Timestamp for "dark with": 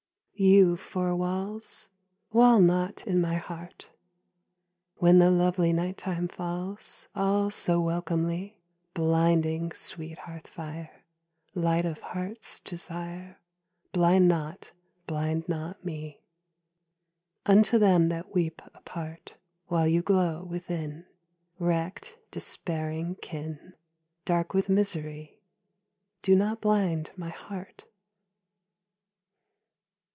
24.25-24.69